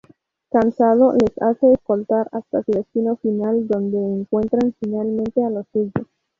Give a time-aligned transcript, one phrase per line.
[0.51, 6.07] Cansado, les hace escoltar hasta su destino final, donde encuentran finalmente a los suyos.